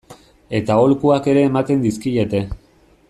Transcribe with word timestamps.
Eta 0.59 0.77
aholkuak 0.77 1.29
ere 1.35 1.43
ematen 1.49 1.85
dizkiete. 1.85 2.43